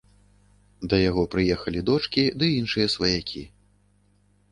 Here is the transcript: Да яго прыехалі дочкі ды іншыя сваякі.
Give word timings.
Да 0.93 0.97
яго 1.09 1.25
прыехалі 1.35 1.83
дочкі 1.89 2.23
ды 2.39 2.49
іншыя 2.61 2.87
сваякі. 2.95 3.43